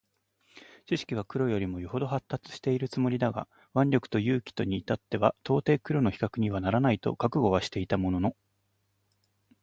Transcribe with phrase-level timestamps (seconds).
[0.87, 8.35] 智識は黒よりも余程発達しているつもりだが腕力と勇気とに至っては到底黒の比較にはならないと覚悟はしていたものの、